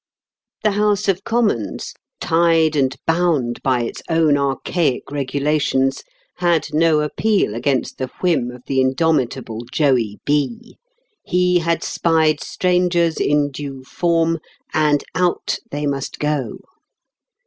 The 0.63 0.71
House 0.71 1.07
of 1.07 1.23
Commons, 1.23 1.93
tied 2.19 2.75
and 2.75 2.95
bound 3.05 3.61
by 3.61 3.83
its 3.83 4.01
own 4.09 4.35
archaic 4.35 5.11
regulations, 5.11 6.01
had 6.37 6.69
no 6.73 7.01
appeal 7.01 7.53
against 7.53 7.99
the 7.99 8.07
whim 8.19 8.49
of 8.49 8.63
the 8.65 8.81
indomitable 8.81 9.59
Joey 9.71 10.19
B. 10.25 10.79
He 11.23 11.59
had 11.59 11.83
spied 11.83 12.39
strangers 12.41 13.17
in 13.19 13.51
due 13.51 13.83
form, 13.83 14.39
and 14.73 15.03
out 15.13 15.59
they 15.69 15.85
must 15.85 16.17
go. 16.17 16.57